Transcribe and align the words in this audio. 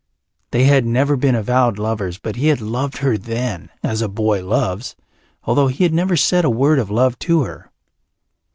They 0.49 0.63
had 0.63 0.83
never 0.83 1.15
been 1.15 1.35
avowed 1.35 1.77
lovers, 1.77 2.17
but 2.17 2.35
he 2.35 2.47
had 2.47 2.59
loved 2.59 2.97
her 2.97 3.19
then, 3.19 3.69
as 3.83 4.01
a 4.01 4.09
boy 4.09 4.43
loves, 4.43 4.95
although 5.43 5.67
he 5.67 5.83
had 5.83 5.93
never 5.93 6.17
said 6.17 6.43
a 6.43 6.49
word 6.49 6.79
of 6.79 6.89
love 6.89 7.19
to 7.19 7.43
her. 7.43 7.71